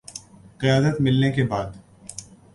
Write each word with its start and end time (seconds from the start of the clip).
قیادت 0.57 1.01
ملنے 1.01 1.31
کے 1.31 1.43
بعد 1.43 1.71